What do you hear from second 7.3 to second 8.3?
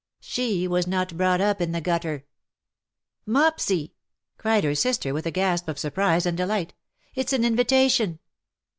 an invitation